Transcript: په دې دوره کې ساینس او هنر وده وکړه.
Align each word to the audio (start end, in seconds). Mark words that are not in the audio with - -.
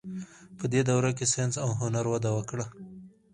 په 0.57 0.65
دې 0.71 0.81
دوره 0.89 1.11
کې 1.17 1.25
ساینس 1.33 1.55
او 1.63 1.69
هنر 1.81 2.05
وده 2.09 2.31
وکړه. 2.33 2.65